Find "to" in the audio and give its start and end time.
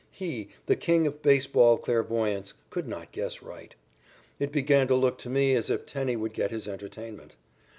4.87-4.95, 5.19-5.29